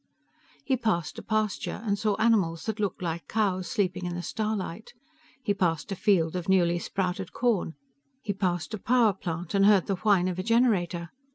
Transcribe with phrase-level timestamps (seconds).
[0.65, 4.95] He passed a pasture, and saw animals that looked like cows sleeping in the starlight.
[5.43, 7.75] He passed a field of newly sprouted corn.
[8.23, 11.11] He passed a power plant, and heard the whine of a generator.